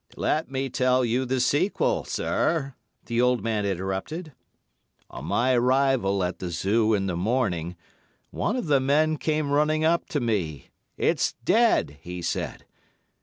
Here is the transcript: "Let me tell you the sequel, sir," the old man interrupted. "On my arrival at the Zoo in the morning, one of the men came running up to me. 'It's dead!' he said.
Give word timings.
"Let 0.17 0.49
me 0.49 0.67
tell 0.67 1.05
you 1.05 1.25
the 1.27 1.39
sequel, 1.39 2.03
sir," 2.05 2.73
the 3.05 3.21
old 3.21 3.43
man 3.43 3.67
interrupted. 3.67 4.33
"On 5.11 5.25
my 5.25 5.53
arrival 5.53 6.23
at 6.23 6.39
the 6.39 6.49
Zoo 6.49 6.95
in 6.95 7.05
the 7.05 7.15
morning, 7.15 7.75
one 8.31 8.55
of 8.55 8.65
the 8.65 8.79
men 8.79 9.17
came 9.17 9.51
running 9.51 9.85
up 9.85 10.07
to 10.07 10.19
me. 10.19 10.69
'It's 10.97 11.33
dead!' 11.45 11.99
he 12.01 12.23
said. 12.23 12.65